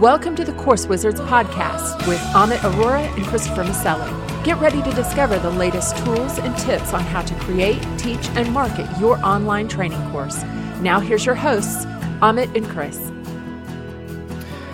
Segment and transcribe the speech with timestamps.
[0.00, 4.44] Welcome to the Course Wizards podcast with Amit Aurora and Christopher Maselli.
[4.44, 8.50] Get ready to discover the latest tools and tips on how to create, teach, and
[8.50, 10.42] market your online training course.
[10.80, 11.84] Now, here's your hosts,
[12.22, 13.12] Amit and Chris.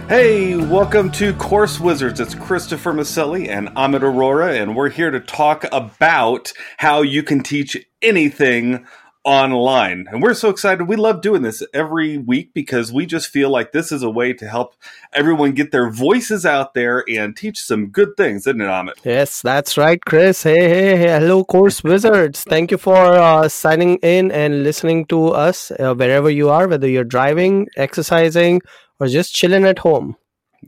[0.09, 2.21] Hey, welcome to Course Wizards.
[2.21, 7.43] It's Christopher Maselli and Amit Aurora, and we're here to talk about how you can
[7.43, 8.87] teach anything
[9.27, 10.07] online.
[10.11, 10.85] And we're so excited.
[10.85, 14.33] We love doing this every week because we just feel like this is a way
[14.33, 14.77] to help
[15.13, 19.05] everyone get their voices out there and teach some good things, isn't it, Amit?
[19.05, 20.45] Yes, that's right, Chris.
[20.45, 21.09] Hey, hey, hey.
[21.09, 22.45] hello, Course Wizards.
[22.45, 26.89] Thank you for uh, signing in and listening to us uh, wherever you are, whether
[26.89, 28.63] you're driving, exercising,
[29.01, 30.17] or just chilling at home.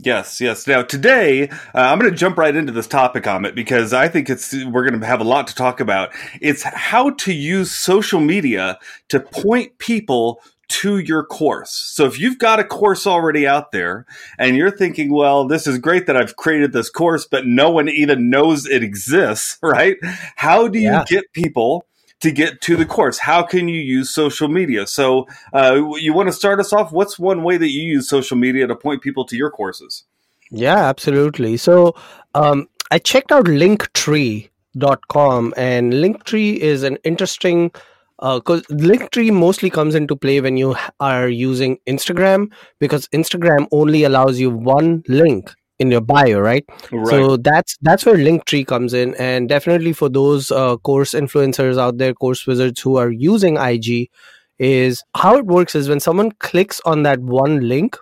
[0.01, 0.67] Yes, yes.
[0.67, 4.07] Now today, uh, I'm going to jump right into this topic on it because I
[4.07, 6.11] think it's we're going to have a lot to talk about.
[6.41, 11.73] It's how to use social media to point people to your course.
[11.73, 14.07] So if you've got a course already out there
[14.39, 17.89] and you're thinking, well, this is great that I've created this course, but no one
[17.89, 19.97] even knows it exists, right?
[20.37, 21.05] How do you yeah.
[21.09, 21.88] get people
[22.21, 23.19] to get to the course?
[23.19, 24.87] How can you use social media?
[24.87, 26.93] So, uh, you want to start us off?
[26.93, 30.05] What's one way that you use social media to point people to your courses?
[30.51, 31.57] Yeah, absolutely.
[31.57, 31.95] So,
[32.35, 37.71] um, I checked out linktree.com, and Linktree is an interesting
[38.19, 44.03] because uh, Linktree mostly comes into play when you are using Instagram because Instagram only
[44.03, 46.65] allows you one link in your bio, right?
[46.91, 47.09] right?
[47.09, 51.99] So that's that's where Linktree comes in, and definitely for those uh, course influencers out
[51.99, 54.11] there, course wizards who are using IG,
[54.59, 57.97] is how it works is when someone clicks on that one link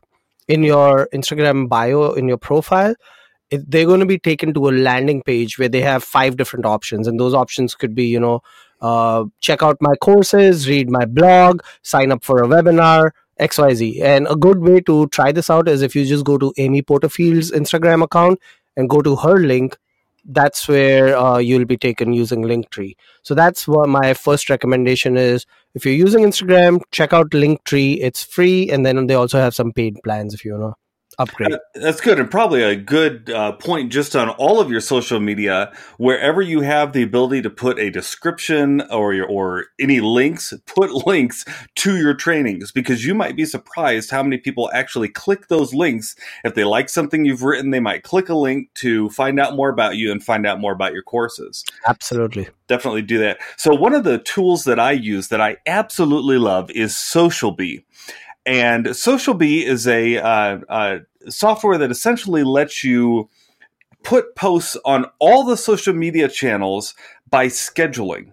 [0.49, 2.95] in your Instagram bio in your profile,
[3.51, 6.65] it, they're going to be taken to a landing page where they have five different
[6.65, 8.41] options, and those options could be, you know,
[8.81, 13.11] uh, check out my courses, read my blog, sign up for a webinar,
[13.41, 14.03] XYZ.
[14.03, 16.83] And a good way to try this out is if you just go to Amy
[16.83, 18.41] Porterfield's Instagram account
[18.77, 19.77] and go to her link,
[20.25, 22.97] that's where uh, you'll be taken using Linktree.
[23.23, 25.47] So that's what my first recommendation is.
[25.75, 27.99] If you're using Instagram, check out Linktree.
[28.01, 30.75] It's free, and then they also have some paid plans if you know
[31.19, 31.53] upgrade.
[31.53, 35.21] Uh, that's good, and probably a good uh, point just on all of your social
[35.21, 35.73] media.
[35.99, 40.91] Wherever you have the ability to put a description or your, or any links, put
[41.07, 41.45] links
[41.77, 46.17] to your trainings because you might be surprised how many people actually click those links.
[46.45, 49.69] If they like something you've written, they might click a link to find out more
[49.69, 51.65] about you and find out more about your courses.
[51.87, 52.49] Absolutely.
[52.69, 53.39] Definitely do that.
[53.57, 57.85] So one of the tools that I use that I absolutely love is SocialBee.
[58.47, 60.99] And SocialBee is a uh, uh,
[61.29, 63.29] software that essentially lets you
[64.05, 66.95] put posts on all the social media channels
[67.29, 68.33] by scheduling.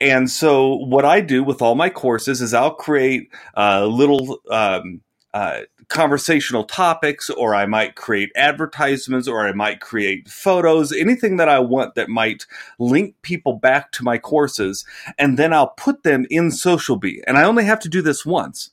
[0.00, 5.00] And so, what I do with all my courses is I'll create uh, little um,
[5.32, 11.48] uh, conversational topics, or I might create advertisements, or I might create photos, anything that
[11.48, 12.46] I want that might
[12.78, 14.84] link people back to my courses.
[15.18, 17.22] And then I'll put them in SocialBee.
[17.26, 18.70] And I only have to do this once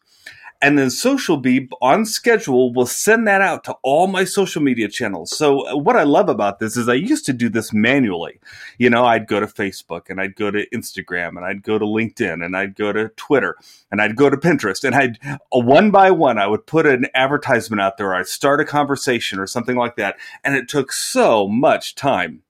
[0.66, 5.30] and then SocialBee on schedule will send that out to all my social media channels.
[5.38, 8.40] So uh, what I love about this is I used to do this manually.
[8.80, 11.86] You know, I'd go to Facebook and I'd go to Instagram and I'd go to
[11.86, 13.56] LinkedIn and I'd go to Twitter
[13.92, 17.06] and I'd go to Pinterest and I'd uh, one by one I would put an
[17.14, 18.16] advertisement out there.
[18.16, 22.42] I'd start a conversation or something like that, and it took so much time.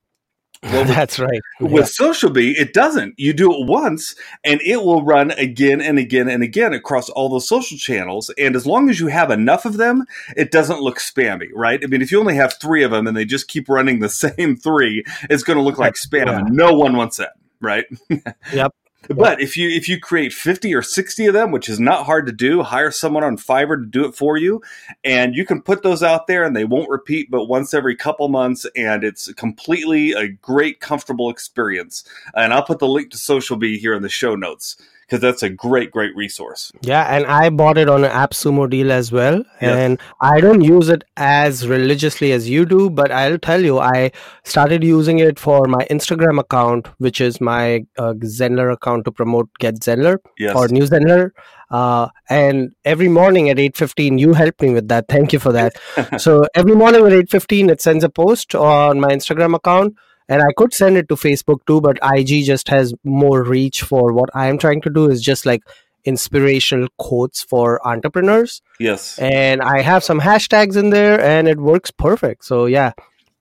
[0.66, 1.42] Well, That's right.
[1.60, 2.08] With yeah.
[2.08, 3.16] SocialBee, it doesn't.
[3.18, 7.30] You do it once and it will run again and again and again across all
[7.30, 8.32] those social channels.
[8.38, 10.06] And as long as you have enough of them,
[10.36, 11.80] it doesn't look spammy, right?
[11.84, 14.10] I mean, if you only have three of them and they just keep running the
[14.26, 16.26] same three, it's going to look like spam.
[16.26, 16.42] Yeah.
[16.50, 17.86] No one wants that, right?
[18.54, 18.74] yep.
[19.10, 22.26] But if you if you create 50 or 60 of them, which is not hard
[22.26, 24.62] to do, hire someone on Fiverr to do it for you,
[25.04, 28.28] and you can put those out there and they won't repeat but once every couple
[28.28, 32.04] months and it's completely a great comfortable experience.
[32.34, 35.50] And I'll put the link to SocialBee here in the show notes because that's a
[35.50, 36.72] great, great resource.
[36.82, 39.44] Yeah, and I bought it on an AppSumo deal as well.
[39.62, 44.12] And I don't use it as religiously as you do, but I'll tell you, I
[44.44, 49.50] started using it for my Instagram account, which is my uh, Zenler account to promote
[49.60, 50.56] Get Zenler yes.
[50.56, 51.32] or New Zenler.
[51.70, 55.76] Uh, and every morning at 8.15 you helped me with that thank you for that
[56.22, 59.96] so every morning at 8.15 it sends a post on my instagram account
[60.28, 64.14] and i could send it to facebook too but ig just has more reach for
[64.14, 65.62] what i am trying to do is just like
[66.06, 68.62] inspirational quotes for entrepreneurs.
[68.80, 69.20] Yes.
[69.20, 72.46] And i have some hashtags in there and it works perfect.
[72.46, 72.94] So yeah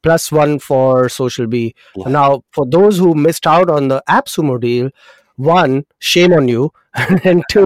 [0.02, 2.10] plus one for SocialBee wow.
[2.10, 4.90] now for those who missed out on the appsumo deal
[5.36, 6.72] one shame on you.
[7.24, 7.64] And two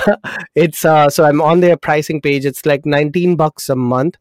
[0.54, 2.44] it's uh so i'm on their pricing page.
[2.46, 4.16] It's like 19 bucks a month.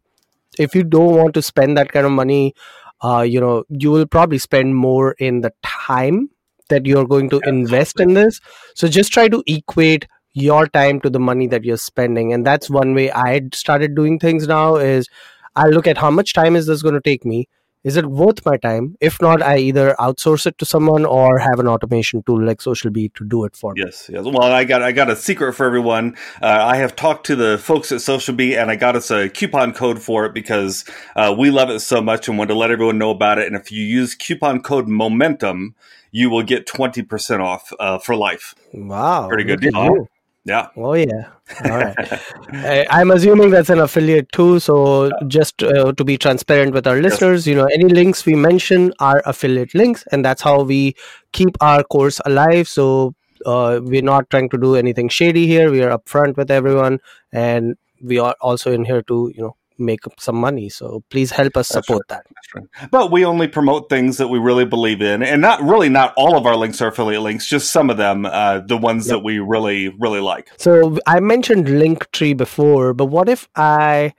[0.60, 2.54] If you don't want to spend that kind of money
[3.04, 6.30] uh, you know you will probably spend more in the time
[6.70, 8.40] that you're going to invest in this.
[8.76, 12.32] So just try to equate your time to the money that you're spending.
[12.34, 15.10] And that's one way i started doing things now is
[15.56, 17.48] i look at how much time is this going to take me
[17.84, 18.96] is it worth my time?
[19.02, 22.92] If not i either outsource it to someone or have an automation tool like Social
[22.92, 23.82] SocialBee to do it for me.
[23.84, 24.24] Yes yes.
[24.26, 26.16] Well i got i got a secret for everyone.
[26.42, 29.30] Uh, i have talked to the folks at Social SocialBee and i got us a
[29.30, 30.86] coupon code for it because
[31.16, 33.48] uh, we love it so much and want to let everyone know about it.
[33.48, 35.76] And if you use coupon code momentum
[36.14, 38.54] you will get 20% off uh, for life.
[38.74, 40.08] Wow pretty good deal
[40.46, 40.68] yeah.
[40.76, 41.30] Oh yeah.
[41.66, 42.88] All right.
[42.90, 44.60] I'm assuming that's an affiliate too.
[44.60, 47.52] So just uh, to be transparent with our listeners, yes.
[47.52, 50.96] you know, any links we mention are affiliate links, and that's how we
[51.32, 52.68] keep our course alive.
[52.68, 53.14] So
[53.46, 55.72] uh, we're not trying to do anything shady here.
[55.72, 57.00] We are upfront with everyone,
[57.32, 60.70] and we are also in here to you know make some money.
[60.70, 62.24] So please help us support right.
[62.24, 62.26] that.
[62.56, 62.92] Right.
[62.92, 66.38] But we only promote things that we really believe in, and not really not all
[66.38, 69.18] of our links are affiliate links, just some of them, uh, the ones yep.
[69.18, 70.50] that we really really like.
[70.58, 74.14] So I mentioned Linktree before, but what if I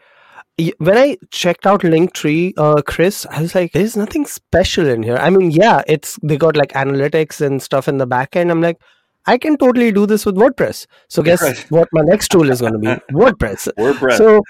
[0.78, 5.16] when I checked out Linktree, uh, Chris, I was like, "There's nothing special in here."
[5.16, 8.50] I mean, yeah, it's they got like analytics and stuff in the back end.
[8.50, 8.78] I'm like,
[9.26, 10.86] I can totally do this with WordPress.
[11.08, 12.86] So guess what my next tool is going to be?
[13.12, 13.68] WordPress.
[13.78, 14.18] WordPress.
[14.18, 14.42] So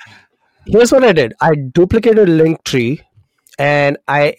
[0.67, 1.35] here's what I did.
[1.41, 3.01] I duplicated Linktree
[3.59, 4.37] and I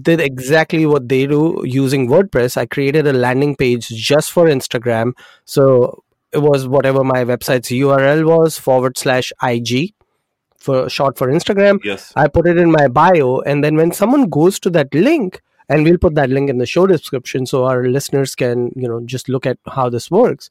[0.00, 2.56] did exactly what they do using WordPress.
[2.56, 5.12] I created a landing page just for Instagram.
[5.44, 9.94] So it was whatever my website's URL was forward slash IG
[10.56, 11.80] for short for Instagram.
[11.84, 12.12] Yes.
[12.16, 13.40] I put it in my bio.
[13.40, 16.66] And then when someone goes to that link, and we'll put that link in the
[16.66, 20.50] show description so our listeners can, you know, just look at how this works.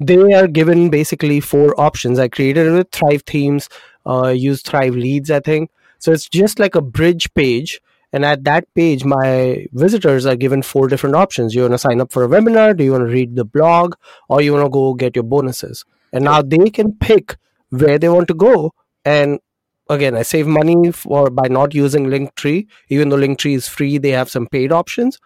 [0.00, 2.18] They are given basically four options.
[2.18, 3.68] I created it with Thrive themes,
[4.06, 5.70] uh, use Thrive Leads, I think.
[5.98, 7.80] So it's just like a bridge page.
[8.12, 11.54] And at that page, my visitors are given four different options.
[11.54, 12.76] You want to sign up for a webinar?
[12.76, 13.94] Do you want to read the blog?
[14.28, 15.84] Or you want to go get your bonuses?
[16.12, 17.36] And now they can pick
[17.70, 18.72] where they want to go.
[19.04, 19.40] And
[19.88, 22.66] again, I save money for by not using Linktree.
[22.88, 25.18] Even though Linktree is free, they have some paid options.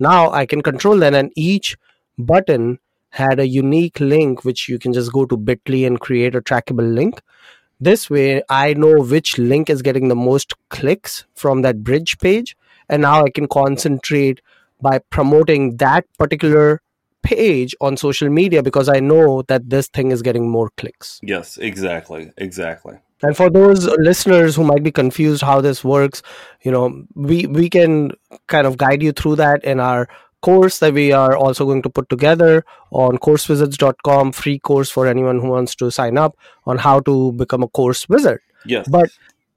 [0.00, 1.76] Now I can control that, and each
[2.18, 2.80] button
[3.12, 6.94] had a unique link which you can just go to bit.ly and create a trackable
[6.94, 7.22] link
[7.82, 12.56] this way, I know which link is getting the most clicks from that bridge page.
[12.88, 14.40] And now I can concentrate
[14.80, 16.80] by promoting that particular
[17.24, 21.18] page on social media because I know that this thing is getting more clicks.
[21.24, 22.30] Yes, exactly.
[22.36, 22.98] Exactly.
[23.20, 26.22] And for those listeners who might be confused how this works,
[26.62, 28.12] you know, we we can
[28.46, 30.08] kind of guide you through that in our
[30.42, 35.40] course that we are also going to put together on coursewizards.com free course for anyone
[35.40, 36.36] who wants to sign up
[36.66, 38.40] on how to become a course wizard.
[38.66, 38.88] Yes.
[38.88, 39.10] But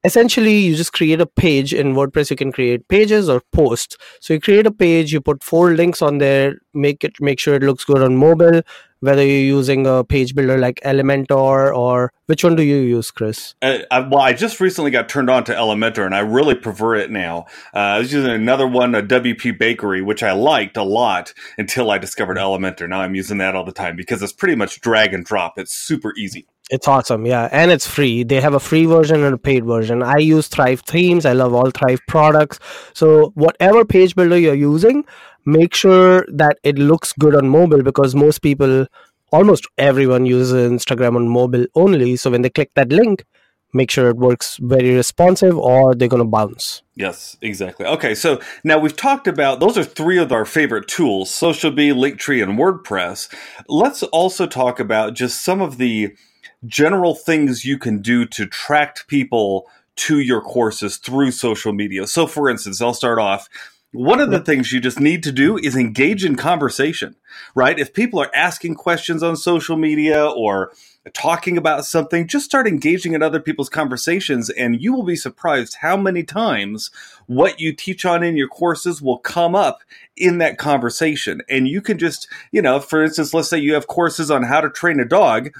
[0.04, 2.30] essentially you just create a page in wordpress.
[2.30, 3.96] You can create pages or posts.
[4.20, 7.54] So you create a page you put four links on there make it make sure
[7.54, 8.62] it looks good on mobile
[9.06, 13.54] whether you're using a page builder like elementor or which one do you use chris
[13.62, 16.96] uh, I, well i just recently got turned on to elementor and i really prefer
[16.96, 20.82] it now uh, i was using another one a wp bakery which i liked a
[20.82, 24.56] lot until i discovered elementor now i'm using that all the time because it's pretty
[24.56, 28.24] much drag and drop it's super easy it's awesome, yeah, and it's free.
[28.24, 30.02] They have a free version and a paid version.
[30.02, 31.24] I use Thrive themes.
[31.24, 32.58] I love all Thrive products.
[32.92, 35.04] So whatever page builder you're using,
[35.46, 38.86] make sure that it looks good on mobile because most people,
[39.32, 42.16] almost everyone uses Instagram on mobile only.
[42.16, 43.24] So when they click that link,
[43.72, 46.82] make sure it works very responsive or they're going to bounce.
[46.94, 47.86] Yes, exactly.
[47.86, 52.42] Okay, so now we've talked about those are three of our favorite tools SocialBee, Linktree,
[52.42, 53.32] and WordPress.
[53.68, 56.16] Let's also talk about just some of the
[56.64, 62.06] general things you can do to attract people to your courses through social media.
[62.06, 63.48] So, for instance, I'll start off.
[63.96, 67.16] One of the things you just need to do is engage in conversation,
[67.54, 67.78] right?
[67.78, 70.72] If people are asking questions on social media or
[71.14, 75.78] talking about something, just start engaging in other people's conversations, and you will be surprised
[75.80, 76.90] how many times
[77.24, 79.80] what you teach on in your courses will come up
[80.14, 81.40] in that conversation.
[81.48, 84.60] And you can just, you know, for instance, let's say you have courses on how
[84.60, 85.52] to train a dog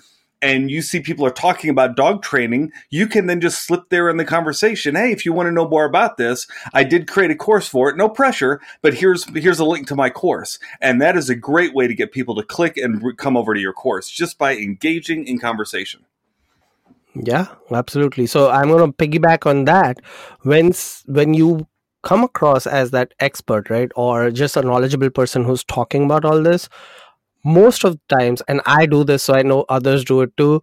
[0.43, 4.09] and you see people are talking about dog training, you can then just slip there
[4.09, 4.95] in the conversation.
[4.95, 7.89] Hey, if you want to know more about this, I did create a course for
[7.89, 7.97] it.
[7.97, 10.59] No pressure, but here's here's a link to my course.
[10.81, 13.61] And that is a great way to get people to click and come over to
[13.61, 16.05] your course just by engaging in conversation.
[17.15, 18.27] Yeah, absolutely.
[18.27, 20.01] So I'm going to piggyback on that.
[20.43, 20.73] When
[21.07, 21.67] when you
[22.03, 26.43] come across as that expert, right, or just a knowledgeable person who's talking about all
[26.43, 26.69] this,
[27.45, 30.63] most of the times and i do this so i know others do it too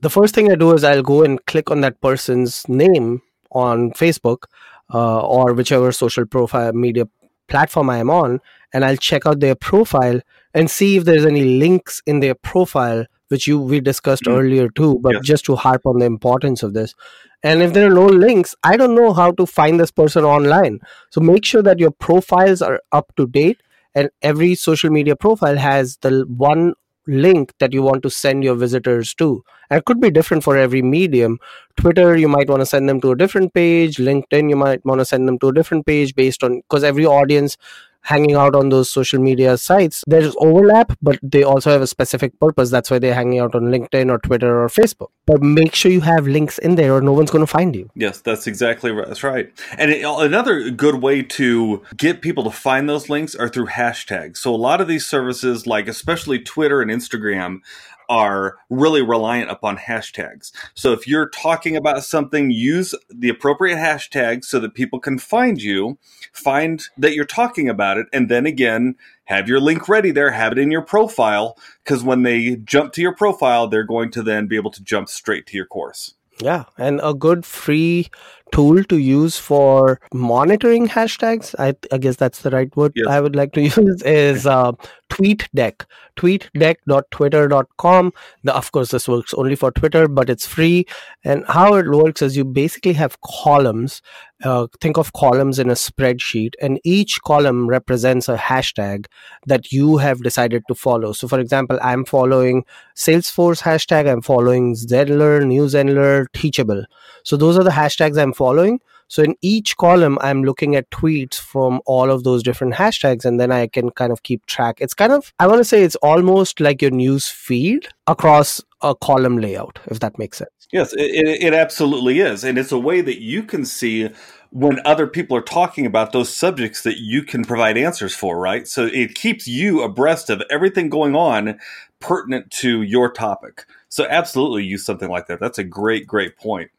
[0.00, 3.22] the first thing i do is i'll go and click on that person's name
[3.54, 4.44] on Facebook
[4.92, 7.08] uh, or whichever social profile media
[7.48, 8.40] platform I am on,
[8.72, 10.20] and I'll check out their profile
[10.52, 14.38] and see if there's any links in their profile, which you we discussed mm-hmm.
[14.38, 14.98] earlier too.
[15.00, 16.94] But just to harp on the importance of this,
[17.42, 20.80] and if there are no links, I don't know how to find this person online.
[21.10, 23.62] So make sure that your profiles are up to date,
[23.94, 26.74] and every social media profile has the one
[27.06, 29.44] link that you want to send your visitors to.
[29.70, 31.38] And it could be different for every medium.
[31.76, 33.96] Twitter, you might want to send them to a different page.
[33.96, 37.04] LinkedIn, you might want to send them to a different page based on because every
[37.04, 37.56] audience
[38.04, 42.38] hanging out on those social media sites, there's overlap, but they also have a specific
[42.38, 42.70] purpose.
[42.70, 45.08] That's why they're hanging out on LinkedIn or Twitter or Facebook.
[45.26, 47.90] But make sure you have links in there or no one's going to find you.
[47.94, 49.08] Yes, that's exactly right.
[49.08, 49.50] That's right.
[49.78, 53.66] And it, uh, another good way to get people to find those links are through
[53.66, 54.36] hashtags.
[54.36, 57.60] So a lot of these services, like especially Twitter and Instagram,
[58.08, 60.52] are really reliant upon hashtags.
[60.74, 65.60] So if you're talking about something, use the appropriate hashtag so that people can find
[65.60, 65.98] you,
[66.32, 70.52] find that you're talking about it, and then again, have your link ready there, have
[70.52, 74.46] it in your profile, because when they jump to your profile, they're going to then
[74.46, 76.14] be able to jump straight to your course.
[76.40, 78.10] Yeah, and a good free
[78.54, 81.54] tool to use for monitoring hashtags.
[81.58, 83.08] I, I guess that's the right word yes.
[83.08, 84.72] I would like to use is uh,
[85.14, 85.84] TweetDeck.
[86.16, 88.12] TweetDeck.twitter.com.
[88.42, 90.86] The, of course, this works only for Twitter, but it's free.
[91.24, 94.02] And how it works is you basically have columns.
[94.42, 99.06] Uh, think of columns in a spreadsheet, and each column represents a hashtag
[99.46, 101.12] that you have decided to follow.
[101.12, 106.84] So, for example, I'm following Salesforce hashtag, I'm following Zenler, New Zenler, Teachable.
[107.22, 108.80] So, those are the hashtags I'm following.
[109.08, 113.38] So in each column, I'm looking at tweets from all of those different hashtags, and
[113.40, 114.78] then I can kind of keep track.
[114.80, 118.94] It's kind of, I want to say it's almost like your news feed across a
[118.94, 120.50] column layout, if that makes sense.
[120.72, 122.44] Yes, it, it absolutely is.
[122.44, 124.10] And it's a way that you can see
[124.50, 128.66] when other people are talking about those subjects that you can provide answers for, right?
[128.66, 131.58] So it keeps you abreast of everything going on
[132.00, 133.66] pertinent to your topic.
[133.88, 135.40] So absolutely use something like that.
[135.40, 136.70] That's a great, great point.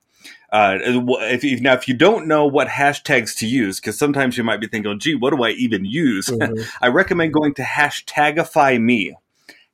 [0.52, 4.44] Uh, if you, now, if you don't know what hashtags to use, because sometimes you
[4.44, 6.64] might be thinking, oh, "Gee, what do I even use?" Mm-hmm.
[6.82, 9.16] I recommend going to Hashtagify Me.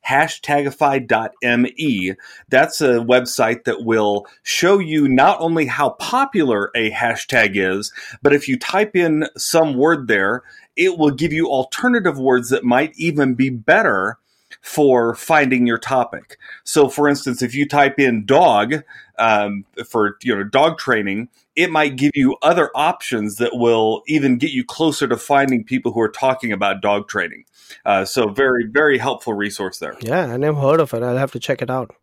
[0.06, 2.14] Hashtagify.me.
[2.48, 7.92] That's a website that will show you not only how popular a hashtag is,
[8.22, 10.42] but if you type in some word there,
[10.76, 14.18] it will give you alternative words that might even be better
[14.60, 16.38] for finding your topic.
[16.64, 18.82] So, for instance, if you type in dog
[19.18, 24.38] um, for you know dog training, it might give you other options that will even
[24.38, 27.44] get you closer to finding people who are talking about dog training.
[27.84, 29.96] Uh, so, very very helpful resource there.
[30.00, 31.02] Yeah, I never heard of it.
[31.02, 31.94] I'll have to check it out.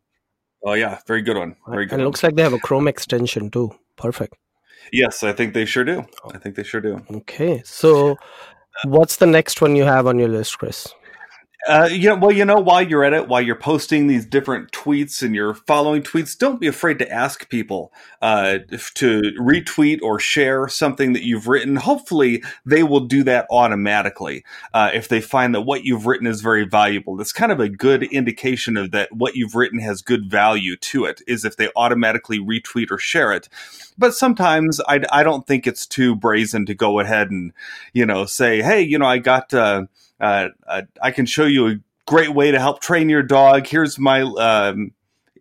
[0.63, 1.55] Oh yeah, very good one.
[1.67, 1.93] Very good.
[1.93, 3.71] And it looks like they have a Chrome extension too.
[3.95, 4.35] Perfect.
[4.91, 6.05] Yes, I think they sure do.
[6.33, 7.01] I think they sure do.
[7.11, 8.17] Okay, so
[8.85, 10.87] what's the next one you have on your list, Chris?
[11.67, 11.89] Uh,
[12.19, 15.53] well, you know, while you're at it, while you're posting these different tweets and you're
[15.53, 18.59] following tweets, don't be afraid to ask people uh,
[18.95, 21.75] to retweet or share something that you've written.
[21.75, 26.39] Hopefully, they will do that automatically uh, if they find that what you've written is
[26.39, 27.17] very valuable.
[27.17, 31.03] That's kind of a good indication of that what you've written has good value to
[31.05, 31.21] it.
[31.27, 33.49] Is if they automatically retweet or share it.
[33.97, 37.51] But sometimes I, I don't think it's too brazen to go ahead and
[37.91, 39.53] you know say, hey, you know, I got.
[40.19, 43.67] Uh, uh, I can show you a great way to help train your dog.
[43.67, 44.91] Here's my um,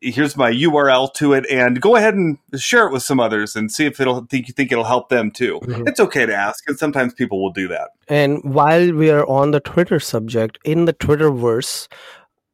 [0.01, 3.71] here's my URL to it, and go ahead and share it with some others and
[3.73, 5.61] see if it'll think you think it'll help them too.
[5.63, 5.89] Mm-hmm.
[5.89, 7.91] It's okay to ask, and sometimes people will do that.
[8.09, 11.89] And while we are on the Twitter subject, in the Twitterverse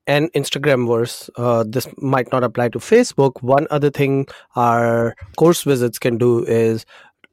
[0.07, 3.43] and Instagram verse, uh, this might not apply to Facebook.
[3.43, 6.85] One other thing our course wizards can do is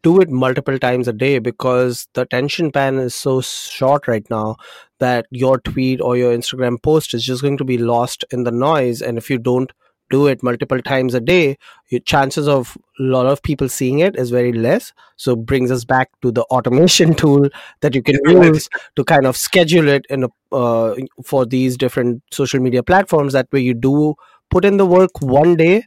[0.03, 4.55] do it multiple times a day because the attention span is so short right now
[4.99, 8.51] that your tweet or your Instagram post is just going to be lost in the
[8.51, 9.01] noise.
[9.01, 9.71] And if you don't
[10.09, 11.57] do it multiple times a day,
[11.89, 14.93] your chances of a lot of people seeing it is very less.
[15.15, 17.49] So brings us back to the automation tool
[17.81, 22.21] that you can use to kind of schedule it in a, uh, for these different
[22.31, 23.33] social media platforms.
[23.33, 24.15] That way you do
[24.49, 25.85] put in the work one day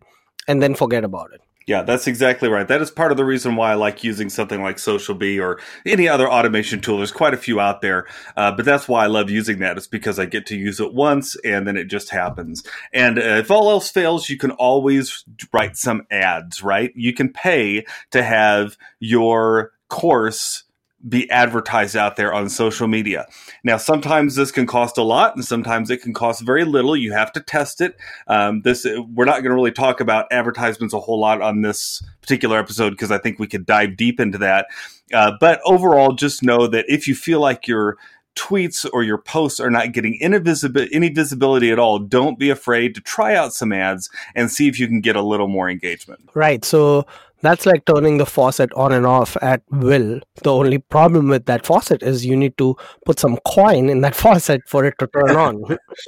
[0.48, 1.43] and then forget about it.
[1.66, 2.68] Yeah, that's exactly right.
[2.68, 5.60] That is part of the reason why I like using something like Social Bee or
[5.86, 6.98] any other automation tool.
[6.98, 8.06] There's quite a few out there,
[8.36, 9.78] uh, but that's why I love using that.
[9.78, 12.64] It's because I get to use it once and then it just happens.
[12.92, 16.92] And uh, if all else fails, you can always write some ads, right?
[16.94, 20.64] You can pay to have your course
[21.08, 23.26] be advertised out there on social media.
[23.62, 26.96] Now, sometimes this can cost a lot, and sometimes it can cost very little.
[26.96, 27.96] You have to test it.
[28.26, 32.02] Um, this we're not going to really talk about advertisements a whole lot on this
[32.20, 34.66] particular episode because I think we could dive deep into that.
[35.12, 37.98] Uh, but overall, just know that if you feel like your
[38.34, 42.50] tweets or your posts are not getting any, visibi- any visibility at all, don't be
[42.50, 45.70] afraid to try out some ads and see if you can get a little more
[45.70, 46.30] engagement.
[46.34, 46.64] Right.
[46.64, 47.06] So
[47.44, 50.20] that's like turning the faucet on and off at will.
[50.42, 54.14] The only problem with that faucet is you need to put some coin in that
[54.24, 55.62] faucet for it to turn on.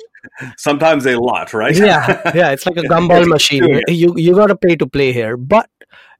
[0.57, 1.77] Sometimes a lot, right?
[1.77, 2.51] yeah, yeah.
[2.51, 3.81] It's like a gumball machine.
[3.87, 5.71] You you got to pay to play here, but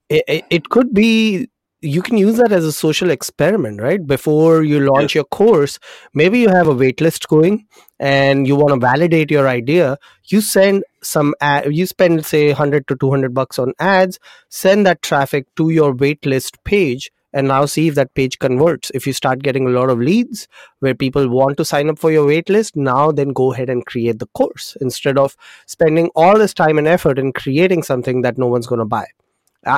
[0.07, 1.49] it, it could be
[1.81, 4.05] you can use that as a social experiment right?
[4.05, 5.77] Before you launch your course
[6.13, 7.67] maybe you have a waitlist going
[7.99, 9.97] and you want to validate your idea.
[10.25, 14.19] You send some ad, you spend say 100 to 200 bucks on ads
[14.49, 18.89] send that traffic to your waitlist page and now see if that page converts.
[18.95, 20.47] If you start getting a lot of leads
[20.79, 24.17] where people want to sign up for your waitlist now then go ahead and create
[24.17, 28.47] the course instead of spending all this time and effort in creating something that no
[28.47, 29.05] one's going to buy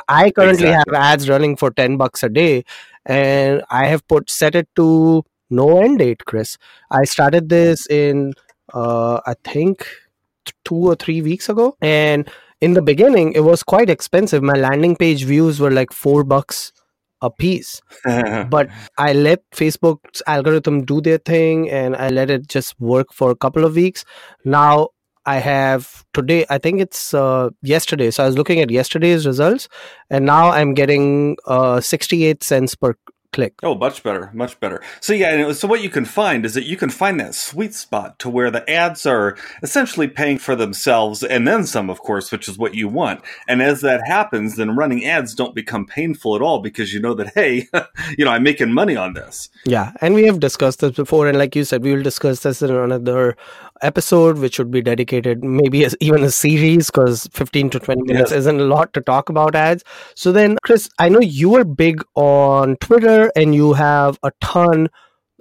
[0.07, 0.95] I currently exactly.
[0.95, 2.63] have ads running for 10 bucks a day
[3.05, 6.57] and I have put set it to no end date, Chris.
[6.91, 8.33] I started this in
[8.73, 9.87] uh, I think
[10.63, 12.29] two or three weeks ago and
[12.61, 14.43] in the beginning it was quite expensive.
[14.43, 16.71] My landing page views were like 4 bucks
[17.21, 17.81] a piece.
[18.05, 23.31] but I let Facebook's algorithm do their thing and I let it just work for
[23.31, 24.05] a couple of weeks.
[24.45, 24.89] Now
[25.29, 28.09] I have today, I think it's uh, yesterday.
[28.09, 29.69] So I was looking at yesterday's results,
[30.09, 32.95] and now I'm getting uh, 68 cents per
[33.31, 33.53] click.
[33.61, 34.81] Oh, much better, much better.
[35.01, 38.17] So yeah, so what you can find is that you can find that sweet spot
[38.19, 42.49] to where the ads are essentially paying for themselves and then some, of course, which
[42.49, 43.21] is what you want.
[43.47, 47.13] And as that happens, then running ads don't become painful at all because you know
[47.13, 47.67] that hey,
[48.17, 49.49] you know, I'm making money on this.
[49.65, 52.61] Yeah, and we have discussed this before, and like you said, we will discuss this
[52.61, 53.37] in another
[53.81, 58.31] episode, which would be dedicated maybe as even a series because 15 to 20 minutes
[58.31, 59.83] isn't a lot to talk about ads.
[60.15, 64.89] So then, Chris, I know you are big on Twitter and you have a ton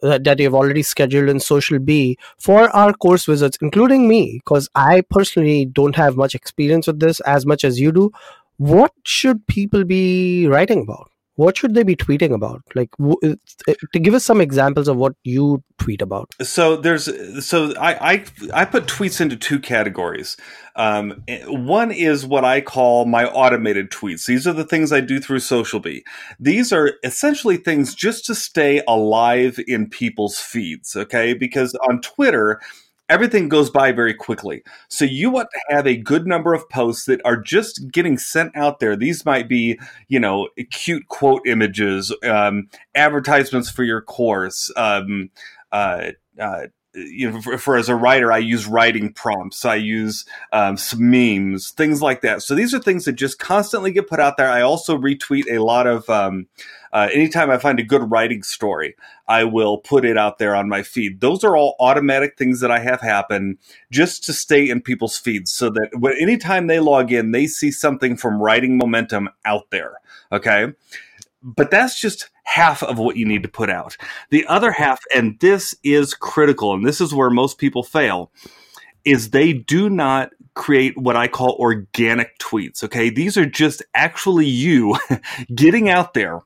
[0.02, 5.02] that, that you've already scheduled in SocialBee for our course wizards, including me, because I
[5.10, 8.10] personally don't have much experience with this as much as you do.
[8.56, 11.10] What should people be writing about?
[11.38, 12.62] What should they be tweeting about?
[12.74, 16.34] Like w- uh, to give us some examples of what you tweet about.
[16.42, 17.08] So there's
[17.46, 20.36] so i i, I put tweets into two categories.
[20.74, 24.26] Um, one is what i call my automated tweets.
[24.26, 26.04] These are the things i do through social bee
[26.40, 31.34] these are essentially things just to stay alive in people's feeds okay?
[31.34, 32.60] Because on twitter
[33.08, 34.62] everything goes by very quickly.
[34.88, 38.56] So you want to have a good number of posts that are just getting sent
[38.56, 38.96] out there.
[38.96, 45.30] These might be, you know, cute quote images, um, advertisements for your course, um,
[45.72, 49.64] uh, uh, you know, for, for, as a writer, I use writing prompts.
[49.64, 52.42] I use um, some memes, things like that.
[52.42, 54.50] So these are things that just constantly get put out there.
[54.50, 56.08] I also retweet a lot of.
[56.08, 56.46] Um,
[56.90, 58.96] uh, anytime I find a good writing story,
[59.26, 61.20] I will put it out there on my feed.
[61.20, 63.58] Those are all automatic things that I have happen
[63.90, 67.70] just to stay in people's feeds, so that when anytime they log in, they see
[67.70, 69.96] something from writing momentum out there.
[70.32, 70.72] Okay,
[71.42, 73.94] but that's just half of what you need to put out.
[74.30, 78.32] The other half, and this is critical, and this is where most people fail,
[79.04, 82.82] is they do not create what I call organic tweets.
[82.82, 83.10] Okay.
[83.10, 84.96] These are just actually you
[85.54, 86.40] getting out there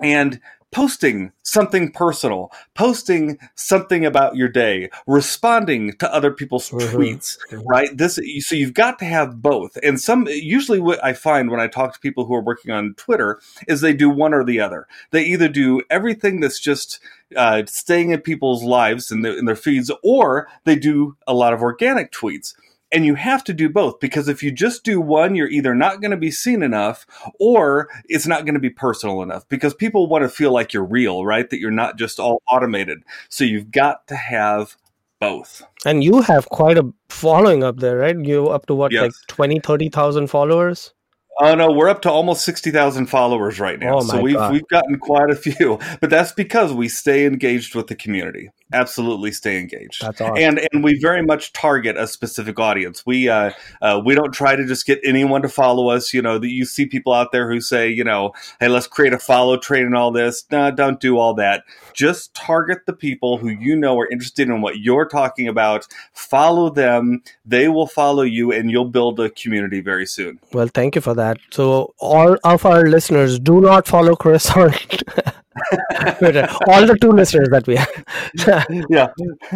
[0.00, 0.38] and
[0.72, 6.96] posting something personal, posting something about your day, responding to other people's mm-hmm.
[6.96, 7.66] tweets, mm-hmm.
[7.68, 7.96] right?
[7.96, 9.76] This so you've got to have both.
[9.82, 12.94] And some usually what I find when I talk to people who are working on
[12.96, 14.88] Twitter is they do one or the other.
[15.10, 16.98] They either do everything that's just
[17.36, 21.52] uh, staying in people's lives and in, in their feeds, or they do a lot
[21.52, 22.54] of organic tweets.
[22.92, 26.00] And you have to do both because if you just do one, you're either not
[26.00, 27.06] going to be seen enough
[27.40, 30.84] or it's not going to be personal enough because people want to feel like you're
[30.84, 31.48] real, right?
[31.48, 33.02] That you're not just all automated.
[33.28, 34.76] So you've got to have
[35.20, 35.62] both.
[35.86, 38.18] And you have quite a following up there, right?
[38.18, 39.02] You up to what, yes.
[39.02, 40.92] like 20, 30,000 followers?
[41.40, 43.96] Oh no, we're up to almost sixty thousand followers right now.
[43.96, 44.52] Oh, so we've God.
[44.52, 49.32] we've gotten quite a few, but that's because we stay engaged with the community absolutely
[49.32, 50.02] stay engaged.
[50.02, 50.36] That's awesome.
[50.36, 53.04] And and we very much target a specific audience.
[53.06, 56.12] We uh, uh, we don't try to just get anyone to follow us.
[56.12, 59.12] You know, that you see people out there who say, you know, hey, let's create
[59.12, 60.44] a follow train and all this.
[60.50, 61.64] No, don't do all that.
[61.92, 65.86] Just target the people who you know are interested in what you're talking about.
[66.12, 67.22] Follow them.
[67.44, 70.38] They will follow you, and you'll build a community very soon.
[70.52, 71.38] Well, thank you for that.
[71.50, 74.72] So all of our listeners, do not follow Chris on
[76.66, 78.61] all the two listeners that we have.
[78.88, 79.08] Yeah.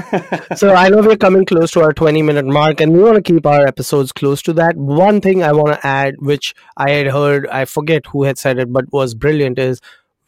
[0.57, 3.23] so I know we're coming close to our 20 minute mark and we want to
[3.23, 4.77] keep our episodes close to that.
[4.77, 8.59] One thing I want to add, which I had heard, I forget who had said
[8.59, 9.81] it, but was brilliant, is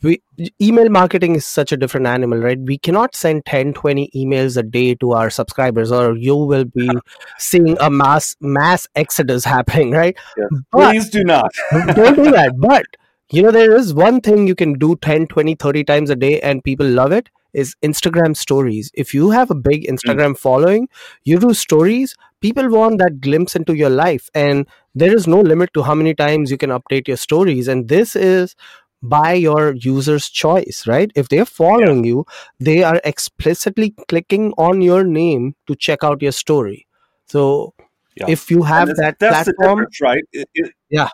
[0.03, 0.23] we
[0.61, 4.63] email marketing is such a different animal right we cannot send 10 20 emails a
[4.63, 6.89] day to our subscribers or you will be
[7.39, 10.49] seeing a mass mass exodus happening right yes.
[10.71, 11.51] please do not
[11.95, 12.87] don't do that but
[13.31, 16.41] you know there is one thing you can do 10 20 30 times a day
[16.41, 19.95] and people love it is instagram stories if you have a big hmm.
[19.95, 20.39] instagram mm.
[20.39, 20.89] following
[21.25, 25.73] you do stories people want that glimpse into your life and there is no limit
[25.75, 28.55] to how many times you can update your stories and this is
[29.03, 31.11] by your user's choice, right?
[31.15, 32.09] If they're following yeah.
[32.09, 32.27] you,
[32.59, 36.87] they are explicitly clicking on your name to check out your story.
[37.27, 37.75] So
[38.17, 38.27] yeah.
[38.29, 40.25] if you have that platform, right?
[40.33, 41.11] It, it, yeah.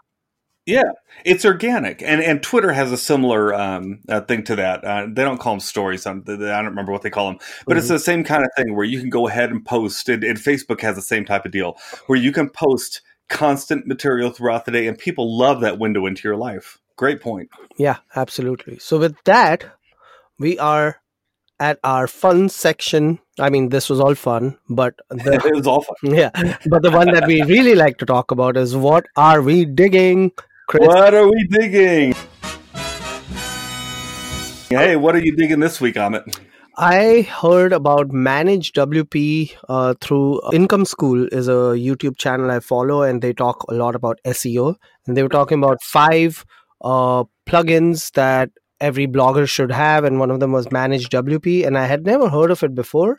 [0.67, 0.93] Yeah,
[1.27, 4.83] it's organic, and and Twitter has a similar um, uh, thing to that.
[4.83, 6.07] Uh, they don't call them stories.
[6.07, 7.79] Um, I don't remember what they call them, but mm-hmm.
[7.79, 10.09] it's the same kind of thing where you can go ahead and post.
[10.09, 14.31] And, and Facebook has the same type of deal where you can post constant material
[14.31, 16.79] throughout the day, and people love that window into your life.
[16.97, 17.51] Great point.
[17.77, 18.79] Yeah, absolutely.
[18.79, 19.65] So with that,
[20.39, 21.01] we are
[21.61, 23.19] at our fun section.
[23.39, 25.95] I mean, this was all fun, but the, it was all fun.
[26.15, 26.31] Yeah,
[26.67, 30.33] but the one that we really like to talk about is what are we digging?
[30.67, 30.87] Chris?
[30.87, 32.15] What are we digging?
[34.71, 36.41] Hey, what are you digging this week, Amit?
[36.77, 43.03] I heard about Manage WP uh, through Income School is a YouTube channel I follow,
[43.03, 44.75] and they talk a lot about SEO.
[45.07, 46.45] And they were talking about five
[46.81, 48.51] uh, plugins that
[48.81, 52.29] every blogger should have, and one of them was Manage WP, and I had never
[52.29, 53.17] heard of it before.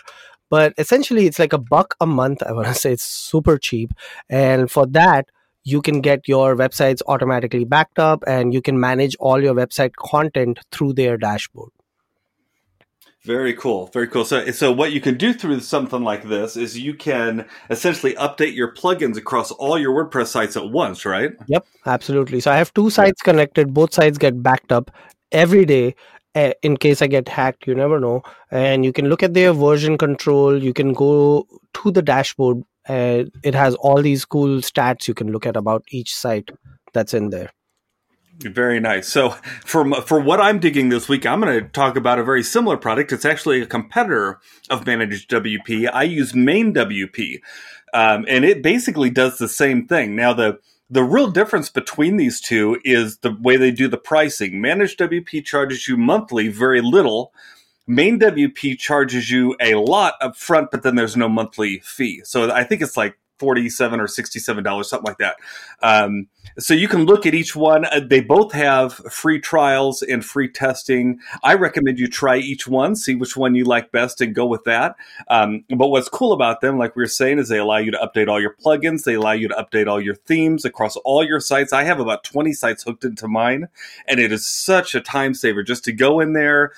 [0.49, 2.43] But essentially, it's like a buck a month.
[2.43, 3.91] I want to say it's super cheap,
[4.29, 5.29] and for that,
[5.65, 9.95] you can get your websites automatically backed up, and you can manage all your website
[9.97, 11.71] content through their dashboard.
[13.25, 13.87] Very cool.
[13.87, 14.23] Very cool.
[14.23, 18.55] So, so what you can do through something like this is you can essentially update
[18.55, 21.31] your plugins across all your WordPress sites at once, right?
[21.47, 22.39] Yep, absolutely.
[22.39, 23.73] So I have two sites connected.
[23.73, 24.91] Both sites get backed up
[25.31, 25.95] every day
[26.35, 27.65] eh, in case I get hacked.
[27.65, 28.21] You never know.
[28.51, 30.61] And you can look at their version control.
[30.61, 32.61] You can go to the dashboard.
[32.87, 36.49] And it has all these cool stats you can look at about each site
[36.93, 37.51] that's in there.
[38.41, 39.07] Very nice.
[39.07, 39.29] So
[39.63, 42.75] for for what I'm digging this week, I'm going to talk about a very similar
[42.75, 43.13] product.
[43.13, 45.89] It's actually a competitor of Managed WP.
[45.91, 47.39] I use Main WP,
[47.93, 50.17] um, and it basically does the same thing.
[50.17, 54.59] Now the the real difference between these two is the way they do the pricing.
[54.59, 57.31] Managed WP charges you monthly, very little.
[57.87, 62.21] Main WP charges you a lot up front, but then there's no monthly fee.
[62.23, 65.35] So I think it's like 47 or 67 dollars something like that.
[65.81, 67.83] Um, so you can look at each one.
[67.85, 71.19] Uh, they both have free trials and free testing.
[71.43, 74.63] I recommend you try each one see which one you like best and go with
[74.63, 74.95] that.
[75.27, 77.97] Um, but what's cool about them like we were saying is they allow you to
[77.97, 79.03] update all your plugins.
[79.03, 81.73] They allow you to update all your themes across all your sites.
[81.73, 83.67] I have about 20 sites hooked into mine
[84.07, 86.71] and it is such a time saver just to go in there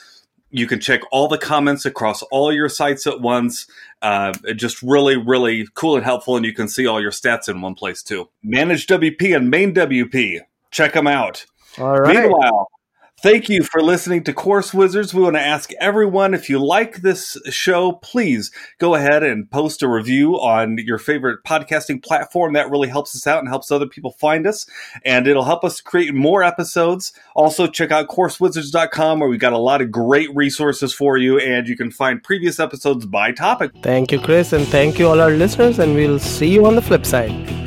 [0.58, 3.67] you can check all the comments across all your sites at once.
[4.02, 7.62] Uh, just really, really cool and helpful, and you can see all your stats in
[7.62, 8.30] one place too.
[8.43, 10.41] Manage WP and Main WP.
[10.72, 11.46] Check them out.
[11.78, 12.15] All right.
[12.15, 12.70] Meanwhile,
[13.19, 15.12] Thank you for listening to Course Wizards.
[15.12, 19.82] We want to ask everyone if you like this show, please go ahead and post
[19.82, 22.53] a review on your favorite podcasting platform.
[22.53, 24.67] That really helps us out and helps other people find us,
[25.03, 27.12] and it'll help us create more episodes.
[27.34, 31.67] Also, check out CourseWizards.com where we've got a lot of great resources for you, and
[31.67, 33.71] you can find previous episodes by topic.
[33.82, 36.84] Thank you, Chris, and thank you, all our listeners, and we'll see you on the
[36.84, 37.66] flip side.